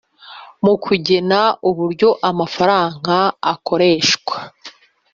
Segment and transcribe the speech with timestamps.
[0.63, 1.39] mu kugena
[1.69, 3.15] uburyo amafaranga
[3.53, 4.35] akoreshwa